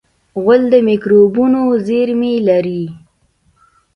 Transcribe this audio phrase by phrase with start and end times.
[0.41, 2.83] غول د مکروبونو زېرمې لري.